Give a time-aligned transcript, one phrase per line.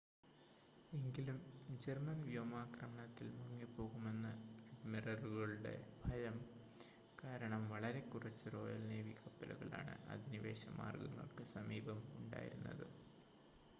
[0.91, 1.39] എങ്കിലും
[1.81, 4.31] ജർമ്മൻ വ്യോമാക്രമണത്തിൽ മുങ്ങിപ്പോകുമെന്ന്
[4.73, 5.73] അഡ്മിറലുകളുടെ
[5.99, 6.37] ഫയം
[7.21, 12.87] കാരണം വളരെ കുറച്ച് റോയൽ നേവി കപ്പലുകളാണ് അധിനിവേശ മാർഗങ്ങൾക്ക് സമീപം ഉണ്ടായിരുന്നത്